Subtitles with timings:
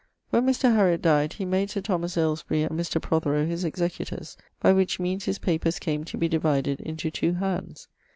[0.31, 0.73] When Mr.
[0.75, 2.99] Hariot dyed, he made Sir Thomas Alesbury and Mr.
[2.99, 7.87] Prothero his executors, by which meanes his papers came to be divided into two hands.